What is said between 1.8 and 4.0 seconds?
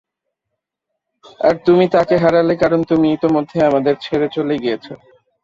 তাকে হারালে কারণ তুমি ইতোমধ্যে আমাদের